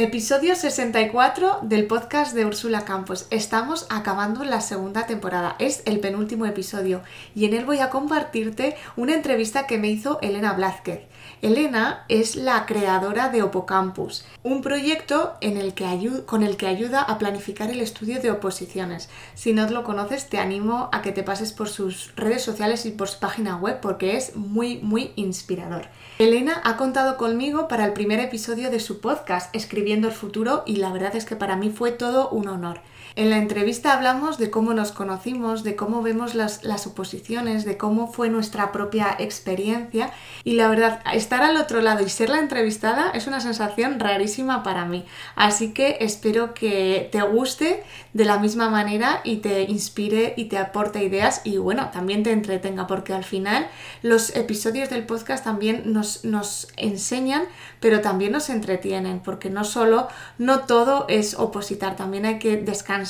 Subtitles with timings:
[0.00, 3.26] Episodio 64 del podcast de Úrsula Campos.
[3.30, 5.56] Estamos acabando la segunda temporada.
[5.58, 7.02] Es el penúltimo episodio
[7.34, 11.00] y en él voy a compartirte una entrevista que me hizo Elena Blázquez.
[11.42, 15.86] Elena es la creadora de Opocampus, un proyecto en el que
[16.26, 19.08] con el que ayuda a planificar el estudio de oposiciones.
[19.34, 22.90] Si no lo conoces, te animo a que te pases por sus redes sociales y
[22.90, 25.86] por su página web porque es muy, muy inspirador.
[26.18, 30.76] Elena ha contado conmigo para el primer episodio de su podcast, Escribiendo el Futuro, y
[30.76, 32.80] la verdad es que para mí fue todo un honor.
[33.16, 37.76] En la entrevista hablamos de cómo nos conocimos, de cómo vemos las, las, oposiciones, de
[37.76, 40.12] cómo fue nuestra propia experiencia
[40.44, 44.62] y la verdad, estar al otro lado y ser la entrevistada es una sensación rarísima
[44.62, 45.04] para mí.
[45.34, 50.58] Así que espero que te guste de la misma manera y te inspire y te
[50.58, 53.68] aporte ideas y bueno, también te entretenga porque al final
[54.02, 57.42] los episodios del podcast también nos, nos enseñan
[57.80, 63.07] pero también nos entretienen porque no solo, no todo es opositar, también hay que descansar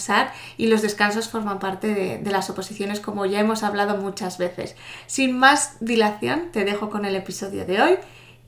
[0.56, 4.76] y los descansos forman parte de, de las oposiciones como ya hemos hablado muchas veces.
[5.06, 7.98] Sin más dilación, te dejo con el episodio de hoy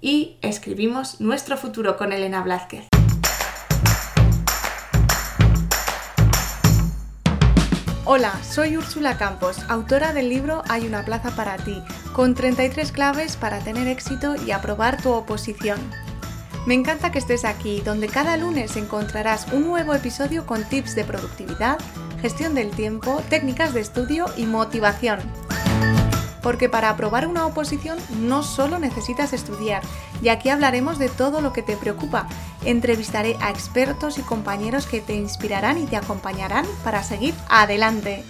[0.01, 2.89] y escribimos nuestro futuro con Elena Blázquez.
[8.13, 11.81] Hola, soy Úrsula Campos, autora del libro Hay una plaza para ti,
[12.13, 15.79] con 33 claves para tener éxito y aprobar tu oposición.
[16.67, 21.05] Me encanta que estés aquí, donde cada lunes encontrarás un nuevo episodio con tips de
[21.05, 21.79] productividad,
[22.21, 25.21] gestión del tiempo, técnicas de estudio y motivación.
[26.43, 29.83] Porque para aprobar una oposición no solo necesitas estudiar,
[30.23, 32.29] y aquí hablaremos de todo lo que te preocupa.
[32.65, 38.23] Entrevistaré a expertos y compañeros que te inspirarán y te acompañarán para seguir adelante.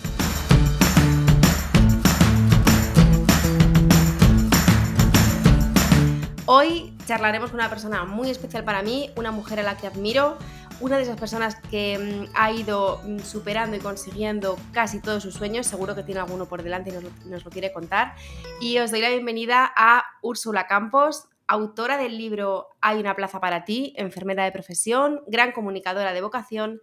[6.46, 10.38] Hoy charlaremos con una persona muy especial para mí, una mujer a la que admiro,
[10.78, 15.34] una de esas personas que mm, ha ido mm, superando y consiguiendo casi todos sus
[15.34, 18.14] sueños, seguro que tiene alguno por delante y nos lo, nos lo quiere contar.
[18.60, 23.64] Y os doy la bienvenida a Úrsula Campos, autora del libro Hay una plaza para
[23.64, 26.80] ti, enfermera de profesión, gran comunicadora de vocación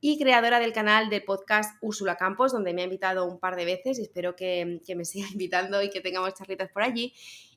[0.00, 3.66] y creadora del canal de podcast Úrsula Campos, donde me ha invitado un par de
[3.66, 7.12] veces y espero que, que me siga invitando y que tengamos charlitas por allí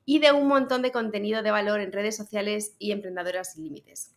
[0.09, 4.16] y de un montón de contenido de valor en redes sociales y emprendedoras sin límites.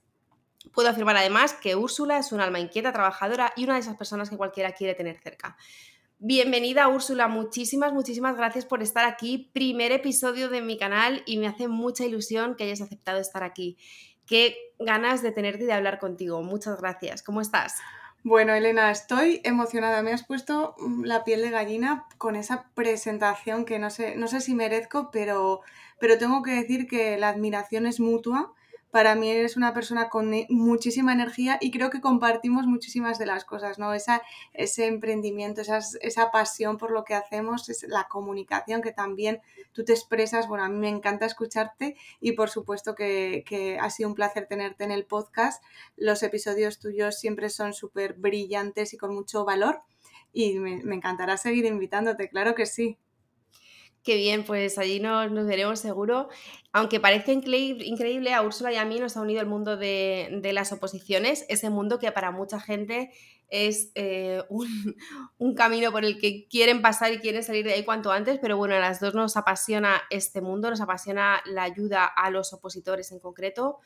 [0.73, 4.31] Puedo afirmar además que Úrsula es un alma inquieta, trabajadora y una de esas personas
[4.31, 5.55] que cualquiera quiere tener cerca.
[6.19, 9.51] Bienvenida Úrsula, muchísimas, muchísimas gracias por estar aquí.
[9.53, 13.77] Primer episodio de mi canal y me hace mucha ilusión que hayas aceptado estar aquí.
[14.25, 16.43] Qué ganas de tenerte y de hablar contigo.
[16.43, 17.23] Muchas gracias.
[17.23, 17.75] ¿Cómo estás?
[18.25, 20.03] Bueno, Elena, estoy emocionada.
[20.03, 24.29] Me has puesto mm, la piel de gallina con esa presentación que no sé, no
[24.29, 25.61] sé si merezco, pero
[25.99, 28.53] pero tengo que decir que la admiración es mutua.
[28.93, 33.25] Para mí eres una persona con e, muchísima energía y creo que compartimos muchísimas de
[33.25, 33.95] las cosas, ¿no?
[33.95, 34.21] Esa,
[34.53, 39.41] ese emprendimiento, esa pasión por lo que hacemos, es la comunicación que también
[39.73, 40.47] tú te expresas.
[40.47, 44.85] Bueno, a mí me encanta escucharte y por supuesto que, ha sido un placer tenerte
[44.85, 45.65] en el podcast.
[45.97, 49.81] Los episodios tuyos siempre son súper brillantes y con mucho valor
[50.35, 52.99] y me encantará seguir invitándote, claro que sí.
[54.03, 56.29] Qué bien, pues allí nos, nos veremos seguro.
[56.73, 60.73] Aunque parece increíble, a Úrsula y a mí nos ha unido el mundo de, las
[60.73, 63.13] oposiciones, ese mundo que para mucha gente
[63.49, 64.43] es eh,
[65.39, 68.57] un, camino por el que quieren pasar y quieren salir de ahí cuanto antes, pero
[68.57, 73.13] bueno, a las dos nos apasiona este mundo, nos apasiona la ayuda a los opositores
[73.13, 73.79] en concreto.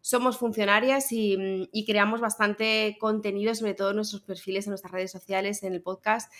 [0.00, 5.12] Somos funcionarias y, y creamos bastante contenido, sobre todo en nuestros perfiles, en nuestras redes
[5.12, 6.32] sociales, en el podcast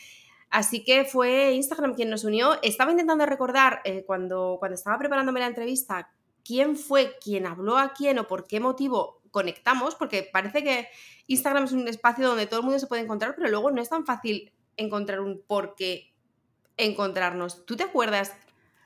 [0.51, 2.61] Así que fue Instagram quien nos unió.
[2.63, 6.11] Estaba intentando recordar eh, cuando, cuando estaba preparándome la entrevista
[6.45, 10.89] quién fue quien habló a quién o por qué motivo conectamos, porque parece que
[11.29, 13.89] Instagram es un espacio donde todo el mundo se puede encontrar, pero luego no es
[13.89, 16.13] tan fácil encontrar un por qué
[16.77, 17.65] encontrarnos.
[17.65, 18.35] ¿Tú te acuerdas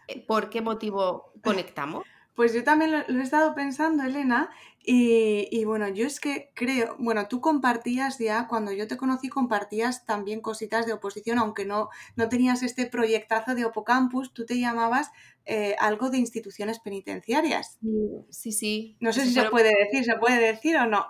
[0.08, 2.04] eh, por qué motivo conectamos?
[2.34, 4.50] Pues yo también lo, lo he estado pensando, Elena,
[4.86, 9.30] y, y, bueno, yo es que creo, bueno, tú compartías ya, cuando yo te conocí,
[9.30, 14.58] compartías también cositas de oposición, aunque no, no tenías este proyectazo de Opocampus, tú te
[14.60, 15.10] llamabas
[15.46, 17.78] eh, algo de instituciones penitenciarias.
[18.30, 18.96] Sí, sí.
[19.00, 21.06] No sé si se puede decir, ¿se puede decir o no?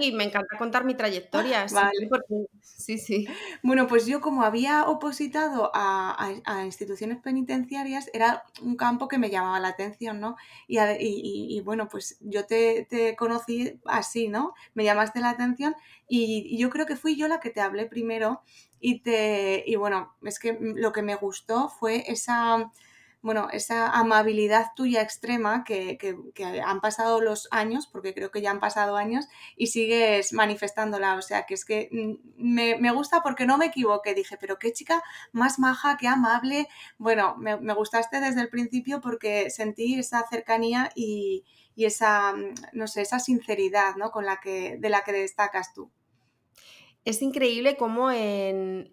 [0.00, 1.66] Sí, me encanta contar mi trayectoria.
[1.72, 2.08] Vale.
[2.08, 2.46] Porque...
[2.60, 3.26] Sí, sí.
[3.62, 9.18] Bueno, pues yo como había opositado a, a, a, instituciones penitenciarias, era un campo que
[9.18, 10.36] me llamaba la atención, ¿no?
[10.66, 14.54] Y, y, y bueno, pues yo te, te, conocí así, ¿no?
[14.74, 15.76] Me llamaste la atención
[16.08, 18.42] y, yo creo que fui yo la que te hablé primero
[18.80, 19.64] y te...
[19.66, 22.70] Y bueno, es que lo que me gustó fue esa
[23.24, 25.96] bueno, esa amabilidad tuya extrema que,
[26.62, 31.14] han pasado los años, porque creo que ya han pasado años, y sigues manifestándola.
[31.16, 34.12] O sea, que es que mm, me, gusta porque no me equivoqué.
[34.14, 36.68] Dije, pero qué chica más maja, qué amable.
[36.98, 42.86] Bueno, me, gustaste desde el principio porque sentí esa cercanía y, y esa, mm, no
[42.88, 44.10] sé, esa sinceridad, ¿no?
[44.10, 45.90] Con la que, de la que destacas tú
[47.04, 48.90] es increíble cómo en,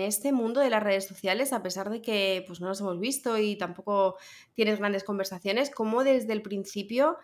[0.00, 3.38] este mundo de las redes sociales, a pesar de que pues, no nos hemos visto
[3.38, 4.16] y tampoco
[4.54, 7.18] tienes grandes conversaciones, cómo desde el principio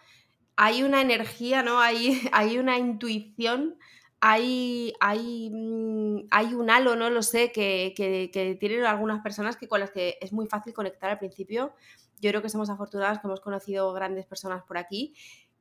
[0.56, 1.80] hay una energía, ¿no?
[1.80, 3.78] Hay, hay una intuición,
[4.20, 9.66] hay, hay, mm, hay, un halo, no lo sé, que, que, tienen algunas personas que
[9.68, 11.72] con las que es muy fácil conectar al principio.
[12.20, 15.14] Yo creo que somos afortunadas que hemos conocido grandes personas por aquí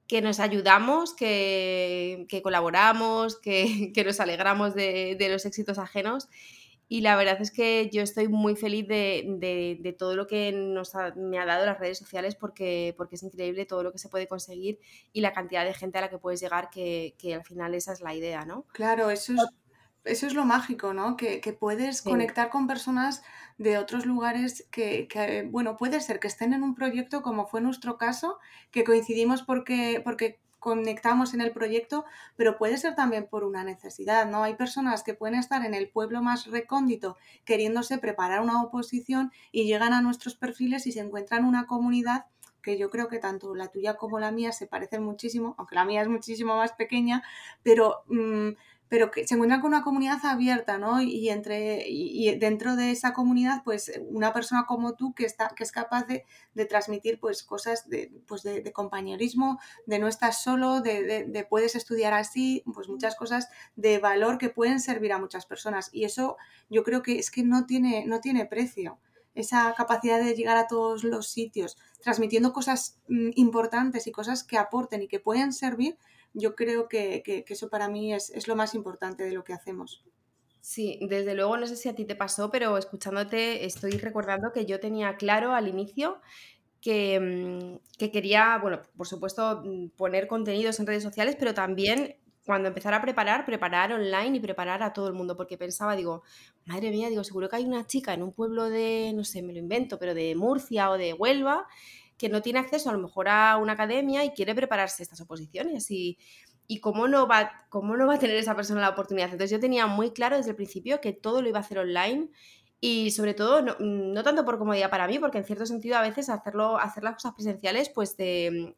[0.08, 6.30] que nos ayudamos, que, colaboramos, que, nos alegramos de, los éxitos ajenos.
[6.90, 11.38] Y la verdad es que yo estoy muy feliz de, todo lo que nos me
[11.38, 14.80] ha dado las redes sociales porque, porque es increíble todo lo que se puede conseguir
[15.12, 18.00] y la cantidad de gente a la que puedes llegar, que, al final esa es
[18.00, 18.66] la idea, ¿no?
[18.72, 19.40] Claro, eso es,
[20.08, 21.18] eso es lo mágico, ¿no?
[21.18, 23.24] Que, puedes conectar con personas
[23.58, 27.98] de otros lugares que, bueno, puede ser que estén en un proyecto como fue nuestro
[27.98, 28.40] caso,
[28.72, 32.06] que coincidimos porque, porque conectamos en el proyecto,
[32.36, 34.44] pero puede ser también por una necesidad, ¿no?
[34.44, 39.66] Hay personas que pueden estar en el pueblo más recóndito queriéndose preparar una oposición y
[39.66, 42.26] llegan a nuestros perfiles y se encuentran una comunidad
[42.62, 45.86] que yo creo que tanto la tuya como la mía se parecen muchísimo, aunque la
[45.86, 47.24] mía es muchísimo más pequeña,
[47.64, 48.50] pero mm,
[48.90, 51.02] pero que se encuentran con una comunidad abierta, ¿no?
[51.02, 55.64] Y, entre, y, dentro de esa comunidad, pues una persona como tú que, está, que
[55.64, 56.26] es capaz de,
[56.66, 62.64] transmitir pues cosas de, pues de, compañerismo, de no estás solo, de, puedes estudiar así,
[62.74, 65.90] pues muchas cosas de valor que pueden servir a muchas personas.
[65.92, 66.38] Y eso
[66.70, 69.00] yo creo que es que no tiene, no tiene precio.
[69.38, 74.58] Esa capacidad de llegar a todos los sitios, transmitiendo cosas mm, importantes y cosas que
[74.58, 75.98] aporten y que pueden servir,
[76.34, 80.04] yo creo que, eso para mí es, lo más importante de lo que hacemos.
[80.60, 84.66] Sí, desde luego, no sé si a ti te pasó, pero escuchándote estoy recordando que
[84.66, 86.20] yo tenía claro al inicio
[86.82, 92.18] que, mm, que, quería, bueno, por supuesto, mm, poner contenidos en redes sociales, pero también
[92.48, 96.24] cuando empezar a preparar, preparar online y preparar a todo el mundo, porque pensaba, digo,
[96.66, 99.52] madre mía, digo, seguro que hay una chica en un pueblo de, no sé, me
[99.52, 101.68] lo invento, pero de Murcia o de Huelva,
[102.18, 105.92] que no tiene acceso a lo mejor a una academia y quiere prepararse estas oposiciones
[105.92, 106.18] y,
[106.68, 109.28] y cómo, no va, cómo no va a tener esa persona la oportunidad.
[109.28, 112.30] Entonces yo tenía muy claro desde el principio que todo lo iba a hacer online
[112.80, 116.30] y sobre todo no, tanto por comodidad para mí, porque en cierto sentido a veces
[116.30, 118.74] hacerlo, hacer las cosas presenciales pues de,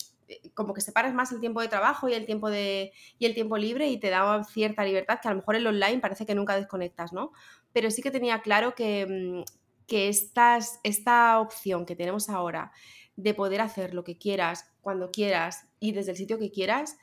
[0.53, 3.57] como que separas más el tiempo de trabajo y el tiempo de y el tiempo
[3.57, 6.55] libre y te da cierta libertad que a lo mejor el online parece que nunca
[6.55, 7.31] desconectas, ¿no?
[7.73, 9.43] Pero sí que tenía claro que, mm,
[9.87, 12.71] que esta opción que tenemos ahora
[13.15, 16.97] de poder hacer lo que quieras, cuando quieras y desde el sitio que quieras,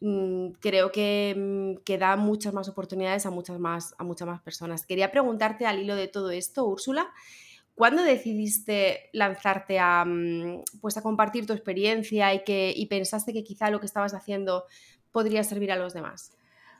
[0.00, 4.40] mm, creo que, mm, que, da muchas más oportunidades a muchas más, a muchas más
[4.40, 4.86] personas.
[4.86, 7.10] Quería preguntarte al hilo de todo esto, Úrsula,
[7.78, 13.44] ¿cuándo decidiste lanzarte a, mm, pues a compartir tu experiencia y, que, y pensaste que
[13.44, 14.64] quizá lo que estabas haciendo
[15.12, 16.32] podría servir a los demás?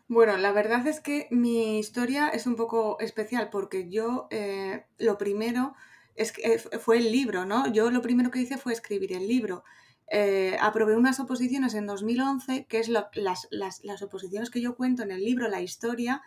[0.09, 5.19] Bueno, la verdad es que mi historia es un poco especial porque yo eh, lo
[5.19, 5.75] primero
[6.17, 7.73] es que eh, fue el libro, ¿no?
[7.73, 9.65] Yo lo primero que hice fue escribir el libro.
[10.11, 13.07] Eh, aprobé unas oposiciones en 2011, que es las,
[13.51, 16.23] las, oposiciones que yo cuento en el libro, la historia,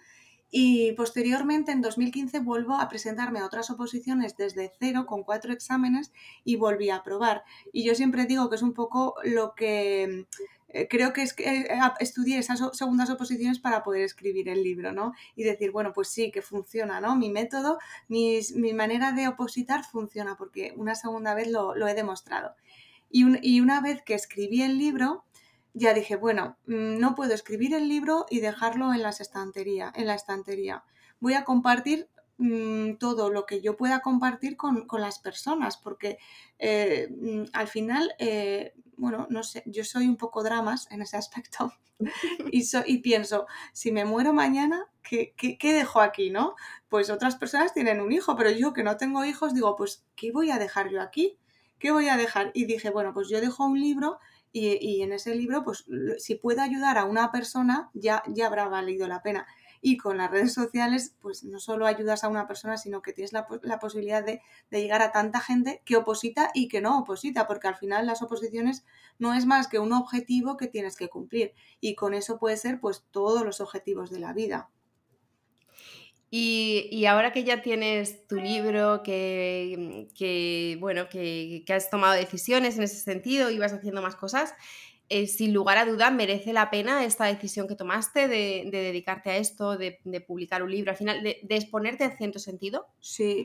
[0.52, 6.12] y posteriormente en 2015 vuelvo a presentarme a otras oposiciones desde cero con cuatro exámenes
[6.44, 7.44] y volví a aprobar.
[7.72, 10.28] Y yo siempre digo que es un poco lo que
[10.74, 11.68] eh, creo que es que eh,
[12.00, 15.14] estudié esas segundas oposiciones para poder escribir el libro, ¿no?
[15.36, 17.16] Y decir, bueno, pues sí, que funciona, ¿no?
[17.16, 17.78] Mi método,
[18.08, 18.42] mi,
[18.74, 22.56] manera de opositar funciona porque una segunda vez lo, he demostrado.
[23.10, 25.26] Y, y, una vez que escribí el libro,
[25.74, 30.08] ya dije, bueno, mm, no puedo escribir el libro y dejarlo en, las estantería, en
[30.08, 30.84] la estantería.
[31.20, 36.18] Voy a compartir mm, todo lo que yo pueda compartir con, las personas, porque
[36.60, 38.14] eh, mm, al final
[39.02, 41.74] bueno, no sé, yo soy un poco dramas en ese aspecto
[42.52, 46.54] y, y pienso, si me muero mañana, ¿qué, ¿qué, dejo aquí, no?
[46.88, 50.32] Pues otras personas tienen un hijo, pero yo que no tengo hijos, digo, pues, ¿qué
[50.32, 51.40] voy a dejar yo aquí?
[51.80, 52.52] ¿Qué voy a dejar?
[52.54, 54.20] Y dije, bueno, pues yo dejo un libro
[54.52, 55.86] y, y en ese libro, pues
[56.18, 59.48] si puedo ayudar a una persona, ya, ya habrá valido la pena.
[59.84, 63.34] Y con las redes sociales, pues no solo ayudas a una persona, sino que tienes
[63.34, 63.48] la,
[63.80, 68.06] posibilidad de, llegar a tanta gente que oposita y que no oposita, porque al final
[68.06, 68.86] las oposiciones
[69.18, 71.54] no es más que un objetivo que tienes que cumplir.
[71.80, 74.70] Y con eso puede ser pues todos los objetivos de la vida.
[76.34, 82.84] Y, ahora que ya tienes tu libro, que, bueno, que, que, has tomado decisiones en
[82.84, 84.54] ese sentido y vas haciendo más cosas,
[85.14, 89.36] eh, sin lugar a duda merece la pena esta decisión que tomaste de, dedicarte a
[89.36, 92.88] esto, de, publicar un libro, al final, de, exponerte en cierto sentido.
[93.02, 93.44] Sí,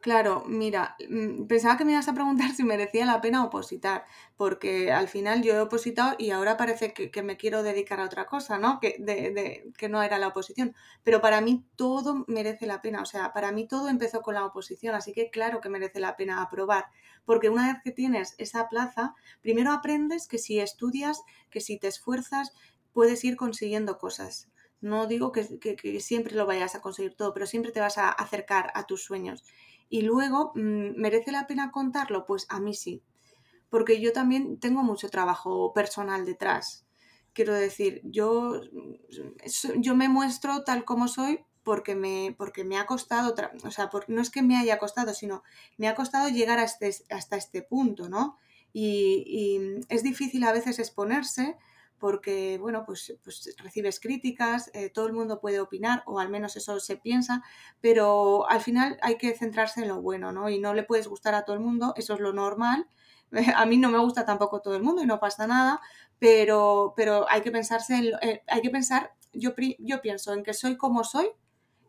[0.00, 4.04] claro, mira, mm, pensaba que me ibas a preguntar si merecía la pena opositar,
[4.36, 8.26] porque al final yo he opositado y ahora parece que, me quiero dedicar a otra
[8.26, 8.78] cosa, ¿no?
[8.78, 10.76] Que, de, que no era la oposición.
[11.02, 14.44] Pero para mí todo merece la pena, o sea, para mí todo empezó con la
[14.44, 16.86] oposición, así que claro que merece la pena aprobar,
[17.24, 21.88] porque una vez que tienes esa plaza, primero aprendes que si estudias que si te
[21.88, 22.52] esfuerzas,
[22.92, 24.48] puedes ir consiguiendo cosas.
[24.80, 25.44] No digo que,
[26.00, 29.44] siempre lo vayas a conseguir todo, pero siempre te vas a acercar a tus sueños.
[29.88, 32.26] Y luego, mm, ¿merece la pena contarlo?
[32.26, 33.02] Pues a mí sí,
[33.70, 36.86] porque yo también tengo mucho trabajo personal detrás.
[37.32, 38.60] Quiero decir, yo,
[39.78, 44.20] yo me muestro tal como soy porque me, porque me ha costado, o sea, no
[44.22, 45.42] es que me haya costado, sino
[45.78, 48.38] me ha costado llegar a este, hasta este punto, ¿no?
[48.74, 51.56] y, es difícil a veces exponerse
[51.98, 56.56] porque, bueno, pues, pues recibes críticas, eh, todo el mundo puede opinar, o al menos
[56.56, 57.42] eso se piensa,
[57.80, 60.50] pero al final hay que centrarse en lo bueno, ¿no?
[60.50, 62.88] Y no le puedes gustar a todo el mundo, eso es lo normal.
[63.56, 65.80] A mí no me gusta tampoco todo el mundo y no pasa nada,
[66.18, 70.52] pero, pero hay que pensarse en, eh, hay que pensar, yo, yo pienso en que
[70.52, 71.28] soy como soy,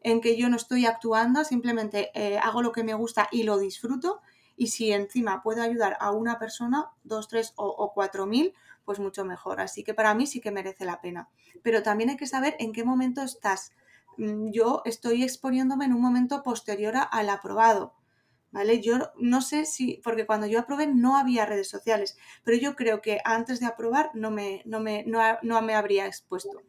[0.05, 3.57] en que yo no estoy actuando, simplemente eh, hago lo que me gusta y lo
[3.57, 4.21] disfruto
[4.55, 8.53] y si encima puedo ayudar a una persona, dos, tres o, cuatro mil,
[8.85, 9.59] pues mucho mejor.
[9.59, 11.27] Así que para mí sí que merece la pena.
[11.63, 13.73] Pero también hay que saber en qué momento estás.
[14.17, 17.95] Mm, yo estoy exponiéndome en un momento posterior al aprobado.
[18.51, 18.79] ¿Vale?
[18.81, 23.01] Yo no sé si, porque cuando yo aprobé no había redes sociales, pero yo creo
[23.01, 26.61] que antes de aprobar no me, no me, no me habría expuesto.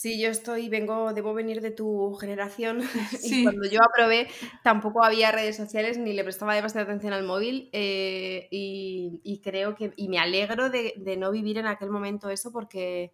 [0.00, 2.82] Sí, yo estoy, vengo, debo venir de tu generación
[3.24, 4.28] y cuando yo aprobé
[4.62, 9.92] tampoco había redes sociales ni le prestaba demasiada atención al móvil eh, y, creo que,
[9.96, 13.12] y me alegro de, no vivir en aquel momento eso porque,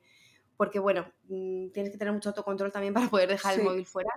[0.59, 4.11] porque bueno, mm, tienes que tener mucho autocontrol también para poder dejar el móvil fuera.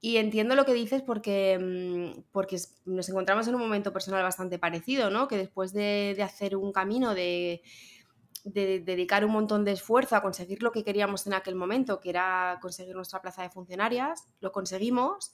[0.00, 4.58] Y entiendo lo que dices porque, mm, porque nos encontramos en un momento personal bastante
[4.58, 5.28] parecido, ¿no?
[5.28, 7.60] Que después de hacer un camino de
[8.44, 12.10] de dedicar un montón de esfuerzo a conseguir lo que queríamos en aquel momento, que
[12.10, 15.32] era conseguir nuestra plaza de funcionarias, lo conseguimos.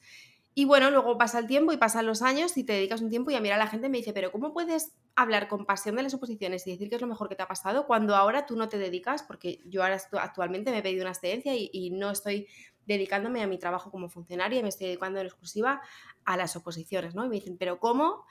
[0.59, 3.31] Y bueno, luego pasa el tiempo y pasan los años y te dedicas un tiempo
[3.31, 6.03] y a mirar a la gente me dice, pero ¿cómo puedes hablar con pasión de
[6.03, 8.57] las oposiciones y decir que es lo mejor que te ha pasado cuando ahora tú
[8.57, 9.23] no te dedicas?
[9.23, 12.49] Porque yo ahora actualmente me he pedido una excedencia y, no estoy
[12.87, 15.83] dedicándome a mi trabajo como funcionaria me estoy dedicando en exclusiva
[16.25, 17.27] a las oposiciones, ¿no?
[17.27, 18.25] Y me dicen, pero ¿cómo?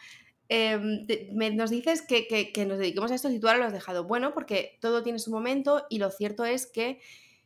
[0.47, 1.07] Em,
[1.55, 4.03] nos dices que, nos dediquemos a esto y tú ahora lo has dejado.
[4.03, 6.99] Bueno, porque todo tiene su momento y lo cierto es que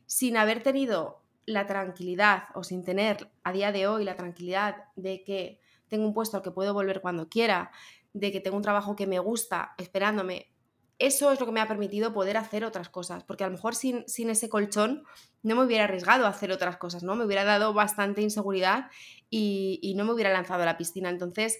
[0.06, 5.24] sin haber tenido la tranquilidad o sin tener a día de hoy la tranquilidad de
[5.24, 7.70] que tengo un puesto al que puedo volver cuando quiera,
[8.12, 10.50] de que tengo un trabajo que me gusta esperándome,
[10.98, 13.74] eso es lo que me ha permitido poder hacer otras cosas, porque a lo mejor
[13.74, 15.04] sin, sin ese colchón
[15.42, 17.16] no me hubiera arriesgado a hacer otras cosas, ¿no?
[17.16, 18.90] Me hubiera dado bastante inseguridad
[19.30, 21.08] y, y no me hubiera lanzado a la piscina.
[21.08, 21.58] Entonces,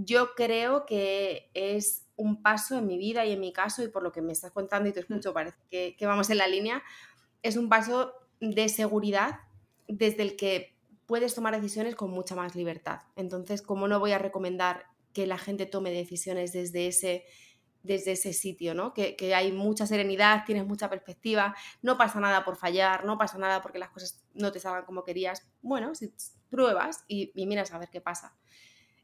[0.00, 4.02] yo creo que es un paso en mi vida y en mi caso, y por
[4.04, 6.82] lo que me estás contando y te escucho, parece que, vamos en la línea,
[7.42, 9.40] es un paso de seguridad
[9.88, 10.76] desde el que
[11.06, 13.00] puedes tomar decisiones con mucha más libertad.
[13.16, 17.24] Entonces, ¿cómo no voy a recomendar que la gente tome decisiones desde ese,
[17.82, 18.94] desde ese sitio, ¿no?
[18.94, 23.62] Que, hay mucha serenidad, tienes mucha perspectiva, no pasa nada por fallar, no pasa nada
[23.62, 25.48] porque las cosas no te salgan como querías.
[25.60, 26.12] Bueno, si
[26.50, 28.36] pruebas y, y miras a ver qué pasa.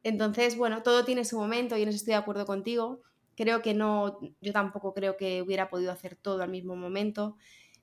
[0.04, 3.00] Entonces, bueno, todo tiene su momento y en eso estoy de acuerdo contigo.
[3.37, 7.37] Creo que no, yo tampoco creo que hubiera podido hacer todo al mismo momento,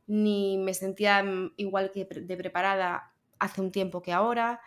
[0.08, 1.26] ni me sentía
[1.58, 4.62] igual que de preparada hace un tiempo que ahora,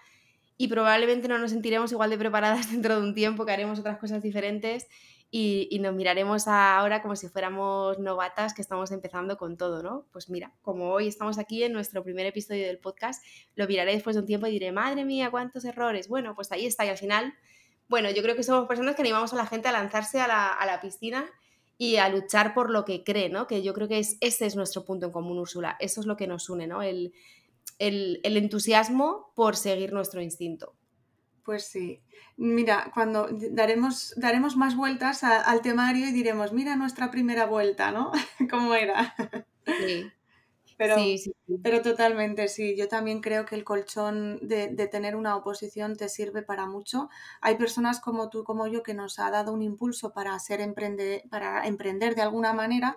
[0.56, 3.98] y probablemente no nos sentiremos igual de preparadas dentro de un tiempo, que haremos otras
[3.98, 4.88] cosas diferentes
[5.36, 10.06] y, nos miraremos ahora como si fuéramos novatas que estamos empezando con todo, ¿no?
[10.12, 13.20] Pues mira, como hoy estamos aquí en nuestro primer episodio del podcast,
[13.56, 16.06] lo miraré después de un tiempo y diré, madre mía, cuántos errores.
[16.06, 17.34] Bueno, pues ahí está y al final,
[17.88, 20.78] bueno, yo creo que somos personas que animamos a la gente a lanzarse a la,
[20.80, 21.28] piscina
[21.78, 23.48] y a luchar por lo que cree, ¿no?
[23.48, 25.76] Que yo creo que es, ese es nuestro punto en común, Úrsula.
[25.80, 26.80] Eso es lo que nos une, ¿no?
[26.80, 27.12] el
[27.80, 30.76] entusiasmo por seguir nuestro instinto.
[31.44, 32.00] Pues sí.
[32.36, 38.12] Mira, cuando daremos, daremos más vueltas al temario y diremos, mira nuestra primera vuelta, ¿no?
[38.50, 39.14] ¿Cómo era?
[39.66, 40.10] Sí.
[40.76, 40.96] Pero,
[41.62, 42.74] pero totalmente, sí.
[42.76, 47.08] Yo también creo que el colchón de, tener una oposición te sirve para mucho.
[47.40, 51.22] Hay personas como tú, como yo, que nos ha dado un impulso para, ser emprende,
[51.30, 52.96] para emprender de alguna manera,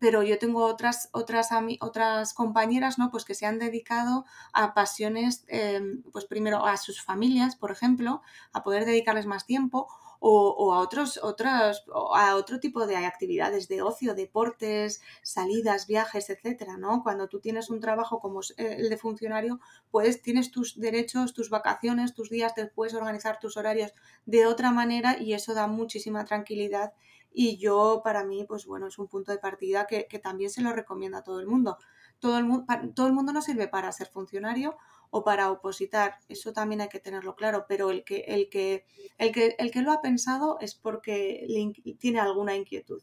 [0.00, 3.10] pero yo tengo otras, otras, otras compañeras, ¿no?
[3.10, 8.22] Pues que se han dedicado a pasiones, em, pues primero a sus familias, por ejemplo,
[8.52, 9.88] a poder dedicarles más tiempo
[10.22, 16.76] o, a otros, otras, a otro tipo de actividades de ocio, deportes, salidas, viajes, etcétera,
[16.76, 17.02] ¿no?
[17.02, 22.14] Cuando tú tienes un trabajo como el de funcionario, pues tienes tus derechos, tus vacaciones,
[22.14, 23.94] tus días, te puedes organizar tus horarios
[24.26, 26.92] de otra manera y eso da muchísima tranquilidad
[27.32, 30.62] y yo para mí, pues bueno, es un punto de partida que, que también se
[30.62, 31.78] lo recomiendo a todo el mundo.
[32.18, 34.76] Todo el, todo el mundo no sirve para ser funcionario
[35.10, 38.84] o para opositar, eso también hay que tenerlo claro, pero el que, el que,
[39.18, 41.46] el que, el que lo ha pensado es porque
[41.98, 43.02] tiene alguna inquietud.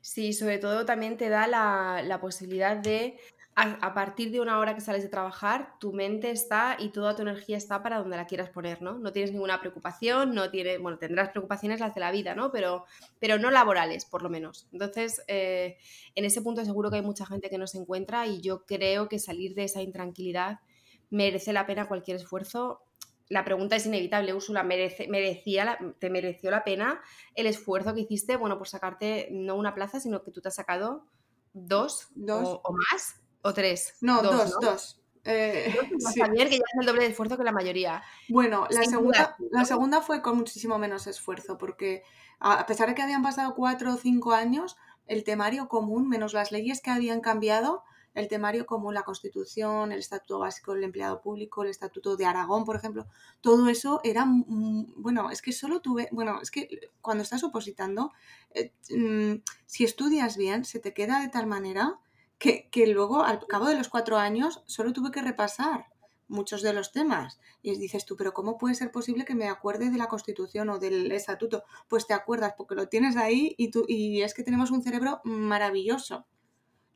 [0.00, 3.18] Sí, sobre todo también te da la, la posibilidad de
[3.58, 7.22] a, partir de una hora que sales de trabajar, tu mente está y toda tu
[7.22, 8.98] energía está para donde la quieras poner, ¿no?
[8.98, 12.52] No tienes ninguna preocupación, no tienes, bueno, tendrás preocupaciones las de la vida, ¿no?
[12.52, 12.84] Pero,
[13.18, 14.68] pero no laborales, por lo menos.
[14.72, 15.78] Entonces, eh,
[16.14, 19.08] en ese punto seguro que hay mucha gente que no se encuentra y yo creo
[19.08, 20.60] que salir de esa intranquilidad
[21.08, 22.82] merece la pena cualquier esfuerzo.
[23.30, 27.00] La pregunta es inevitable, Úrsula, ¿merece, merecía ¿te mereció la pena
[27.34, 30.56] el esfuerzo que hiciste, bueno, por sacarte no una plaza, sino que tú te has
[30.56, 31.06] sacado
[31.54, 32.60] dos, dos.
[32.62, 33.22] o más?
[33.46, 33.94] ¿O tres?
[34.00, 35.00] No, dos, dos.
[35.22, 35.72] Eh,
[36.14, 38.02] que ya es el doble de esfuerzo que la mayoría.
[38.28, 42.02] Bueno, la segunda, la segunda fue con muchísimo menos esfuerzo, porque
[42.40, 44.76] a pesar de que habían pasado cuatro o cinco años,
[45.06, 47.84] el temario común, menos las leyes que habían cambiado,
[48.14, 52.64] el temario común, la Constitución, el Estatuto Básico del Empleado Público, el Estatuto de Aragón,
[52.64, 53.06] por ejemplo,
[53.40, 58.12] todo eso era, bueno, es que solo tuve, bueno, es que cuando estás opositando,
[58.54, 62.00] eh, mm, si estudias bien, se te queda de tal manera
[62.38, 65.86] que, luego al cabo de los cuatro años solo tuve que repasar
[66.28, 67.38] muchos de los temas.
[67.62, 70.78] Y dices tú, pero ¿cómo puede ser posible que me acuerde de la Constitución o
[70.78, 71.64] del Estatuto?
[71.88, 75.20] Pues te acuerdas porque lo tienes ahí y, tú, y es que tenemos un cerebro
[75.24, 76.26] maravilloso.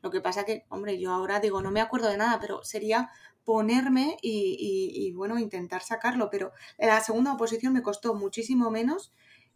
[0.02, 3.10] Lo que pasa que, hombre, yo ahora digo, no me acuerdo de nada, pero sería
[3.44, 6.28] ponerme y, bueno, intentar sacarlo.
[6.30, 9.12] Pero la segunda oposición me costó muchísimo menos.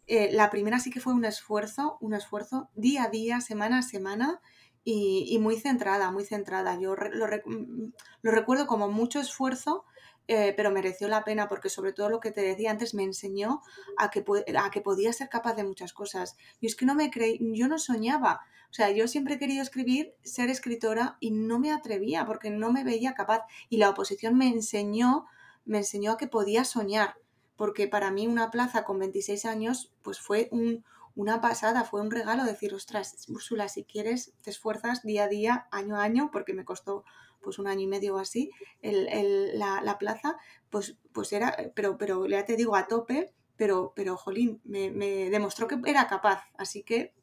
[0.07, 3.81] Eh, la primera sí que fue un esfuerzo, un esfuerzo día a día, semana a
[3.81, 4.41] semana
[4.87, 6.79] y, muy centrada, muy centrada.
[6.79, 9.83] Yo lo, mm, lo, recuerdo como mucho esfuerzo,
[10.27, 13.61] eh, pero mereció la pena porque sobre todo lo que te decía antes me enseñó
[13.97, 14.23] a que,
[14.57, 16.37] a que podía ser capaz de muchas cosas.
[16.61, 18.41] Y es que no me creí, yo no soñaba.
[18.69, 22.71] O sea, yo siempre he querido escribir, ser escritora y no me atrevía porque no
[22.71, 23.41] me veía capaz.
[23.69, 25.25] Y la oposición me enseñó,
[25.65, 27.15] me enseñó a que podía soñar.
[27.55, 30.83] Porque para mí una plaza con 26 años pues fue un,
[31.15, 35.67] una pasada, fue un regalo decir, ostras, Úrsula, si quieres, te esfuerzas día a día,
[35.71, 37.03] año a año, porque me costó
[37.41, 38.51] pues un año y medio o así
[38.81, 40.35] el, la, plaza,
[40.69, 44.89] pues, pues era, pero, pero ya te digo, a tope, pero, pero jolín, me,
[45.29, 47.13] demostró que era capaz, así que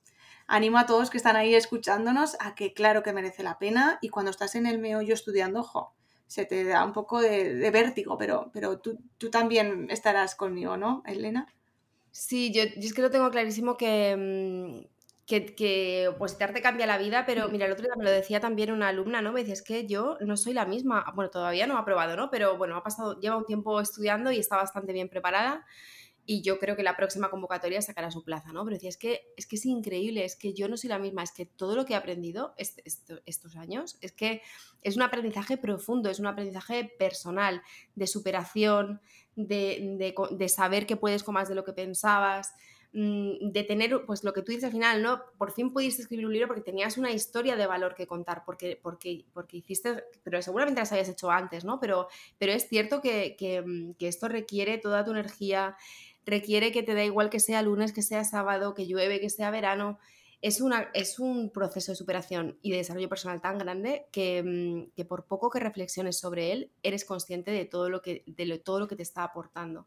[0.46, 4.08] animo a todos que están ahí escuchándonos a que claro que merece la pena y
[4.08, 5.94] cuando estás en el meollo estudiando, ojo,
[6.26, 11.02] se te da un poco de, vértigo, pero, pero tú, tú también estarás conmigo, ¿no,
[11.04, 11.46] Elena?
[12.12, 14.86] Sí, yo, es que lo tengo clarísimo que, mm,
[15.26, 18.38] que, que pues te cambia la vida, pero mira, el otro día me lo decía
[18.38, 19.32] también una alumna, ¿no?
[19.32, 22.30] Me dice, es que yo no soy la misma, bueno, todavía no ha probado, ¿no?
[22.30, 25.64] Pero bueno, ha pasado, lleva un tiempo estudiando y está bastante bien preparada
[26.24, 28.64] y yo creo que la próxima convocatoria sacará su plaza, ¿no?
[28.64, 31.22] Pero decía, es que, es que es increíble, es que yo no soy la misma,
[31.22, 34.42] es que todo lo que he aprendido estos años, es que
[34.82, 37.62] es un aprendizaje profundo, es un aprendizaje personal,
[37.96, 39.00] de superación,
[39.36, 42.54] de, de, saber que puedes con más de lo que pensabas,
[42.92, 45.22] mm, de tener, pues lo que tú dices al final, ¿no?
[45.38, 48.78] Por fin pudiste escribir un libro porque tenías una historia de valor que contar, porque,
[48.82, 51.80] porque, porque hiciste, pero seguramente las habías hecho antes, ¿no?
[51.80, 55.76] Pero, pero es cierto que, que, mm, que esto requiere toda tu energía,
[56.26, 59.50] requiere que te da igual que sea lunes, que sea sábado, que llueve, que sea
[59.50, 59.98] verano.
[60.42, 60.60] Es,
[60.92, 65.26] es un proceso de superación y de desarrollo personal tan grande que, mm, que, por
[65.26, 68.96] poco que reflexiones sobre él, eres consciente de todo lo que, de todo lo que
[68.96, 69.86] te está aportando.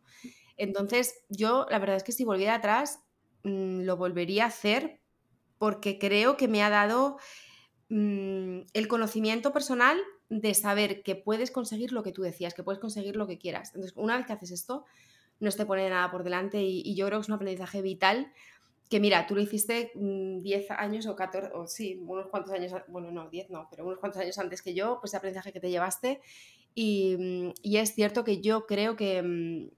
[0.58, 3.02] Entonces, yo la verdad es que si volviera atrás,
[3.44, 5.02] mm, lo volvería a hacer
[5.58, 7.18] porque creo que me ha dado
[7.90, 12.80] mm, el conocimiento personal de saber que puedes conseguir lo que tú decías, que puedes
[12.80, 13.70] conseguir lo que quieras.
[13.76, 14.86] Entonces, una vez que haces esto,
[15.40, 18.32] no te pone nada por delante y, yo creo que es un aprendizaje vital
[18.90, 22.72] que mira, tú lo hiciste 10 mm, años o 14, o sí, unos cuantos años,
[22.88, 25.60] bueno, no, 10 no, pero unos cuantos años antes que yo, pues ese aprendizaje que
[25.60, 26.22] te llevaste
[26.76, 29.70] y, mm, y es cierto que yo creo que mm,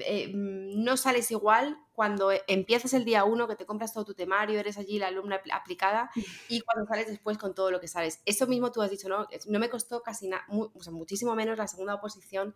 [0.00, 4.58] eh, no sales igual cuando empiezas el día uno, que te compras todo tu temario,
[4.58, 6.10] eres allí la alumna aplicada,
[6.48, 8.22] y cuando sales después con todo lo que sales.
[8.24, 9.28] Eso mismo tú has dicho, ¿no?
[9.46, 12.54] No me costó casi nada, o sea, muchísimo menos la segunda oposición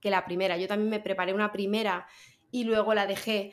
[0.00, 0.56] que la primera.
[0.56, 2.06] Yo también me preparé una primera
[2.50, 3.52] y luego la dejé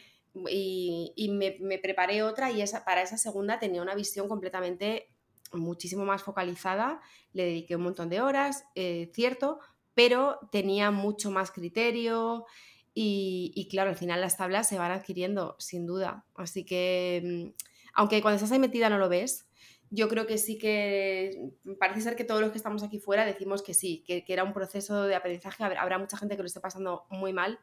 [0.50, 5.10] y, me, preparé otra y esa, para esa segunda tenía una visión completamente
[5.54, 7.02] muchísimo más focalizada,
[7.34, 9.60] le dediqué un montón de horas, eh, cierto,
[9.94, 12.46] pero tenía mucho más criterio
[12.94, 16.26] y, claro, al final las tablas se van adquiriendo, sin duda.
[16.36, 19.48] Así que, mm, aunque cuando estás ahí metida no lo ves,
[19.90, 23.62] yo creo que sí que parece ser que todos los que estamos aquí fuera decimos
[23.64, 25.64] que sí, que, era un proceso de aprendizaje.
[25.64, 27.60] Habrá mucha gente que lo esté pasando muy mal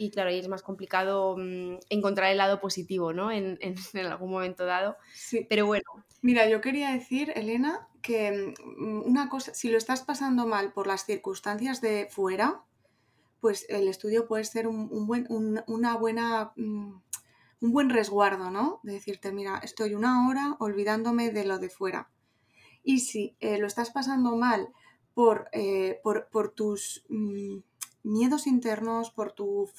[0.00, 3.30] y claro, ahí es más complicado mm, encontrar el lado positivo, ¿no?
[3.30, 3.58] En,
[4.06, 4.96] algún momento dado.
[5.12, 5.46] Sí.
[5.48, 5.84] Pero bueno.
[6.22, 10.86] Mira, yo quería decir, Elena, que mm, una cosa, si lo estás pasando mal por
[10.86, 12.64] las circunstancias de fuera,
[13.40, 15.26] pues el estudio puede ser un, buen,
[15.66, 16.52] una buena...
[16.56, 17.00] Mm,
[17.62, 18.80] un buen resguardo, ¿no?
[18.82, 22.10] De decirte, mira, estoy una hora olvidándome de lo de fuera.
[22.82, 24.70] Y si eh, lo estás pasando mal
[25.12, 27.58] por, eh, por, tus mm,
[28.02, 29.70] miedos internos, por tu,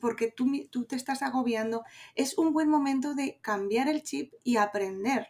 [0.00, 4.56] porque tú, tú, te estás agobiando, es un buen momento de cambiar el chip y
[4.56, 5.28] aprender.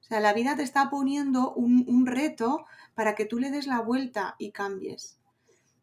[0.00, 3.66] O sea, la vida te está poniendo un, un reto para que tú le des
[3.66, 5.21] la vuelta y cambies.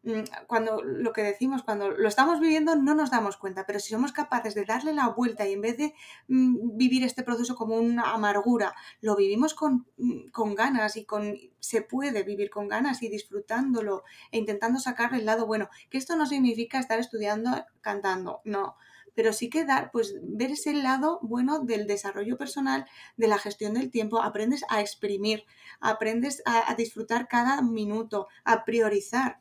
[0.02, 3.90] Mm, cuando lo que decimos, cuando lo estamos viviendo no nos damos cuenta, pero si
[3.90, 5.94] somos capaces de darle la vuelta y en vez de
[6.28, 11.36] mm, vivir este proceso como una amargura, lo vivimos con, mm, con, ganas y con
[11.58, 16.16] se puede vivir con ganas y disfrutándolo e intentando sacarle el lado bueno, que esto
[16.16, 18.76] no significa estar estudiando cantando, no,
[19.14, 22.86] pero sí que dar, pues ver ese lado bueno del desarrollo personal,
[23.18, 25.44] de la gestión del tiempo, aprendes a exprimir,
[25.80, 29.40] aprendes a disfrutar cada minuto, a priorizar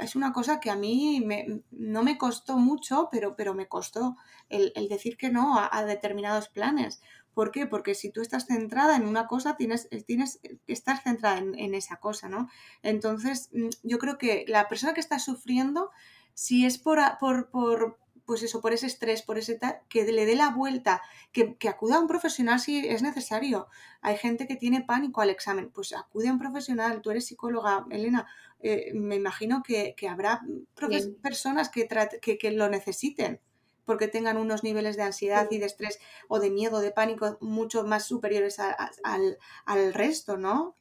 [0.00, 1.24] es una cosa que a mí
[1.70, 4.16] no me costó mucho, pero, pero me costó
[4.48, 7.00] el, decir que no a, determinados planes.
[7.34, 7.66] ¿Por qué?
[7.66, 11.96] Porque si tú estás centrada en una cosa, tienes, tienes que estar centrada en, esa
[11.96, 12.48] cosa, ¿no?
[12.82, 15.90] Entonces, mm, yo creo que la persona que está sufriendo,
[16.34, 17.18] si es por,
[18.24, 21.96] pues eso, por ese estrés, por ese tal, que le dé la vuelta, que, acuda
[21.96, 23.68] a un profesional si es necesario.
[24.00, 27.86] Hay gente que tiene pánico al examen, pues acude a un profesional, tú eres psicóloga,
[27.90, 28.26] Elena,
[28.60, 30.40] eh, me imagino que, habrá
[31.22, 31.88] personas que,
[32.38, 33.40] que, lo necesiten
[33.84, 37.82] porque tengan unos niveles de ansiedad y de estrés o de miedo, de pánico mucho
[37.84, 40.76] más superiores al, al, resto, ¿no?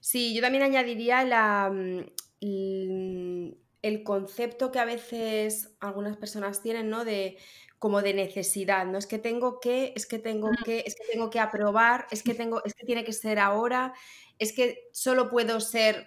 [0.00, 7.04] Sí, yo también añadiría la, mm, el concepto que a veces algunas personas tienen, ¿no?
[7.04, 7.36] De
[7.78, 11.30] como de necesidad, no es que tengo que, es que tengo que, es que tengo
[11.30, 13.92] que aprobar, es que tengo, es que tiene que ser ahora,
[14.38, 16.06] es que solo puedo ser